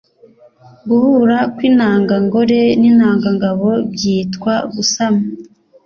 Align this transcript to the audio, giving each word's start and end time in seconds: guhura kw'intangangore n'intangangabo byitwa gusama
guhura 0.89 1.37
kw'intangangore 1.55 2.61
n'intangangabo 2.79 3.69
byitwa 3.93 4.53
gusama 4.75 5.23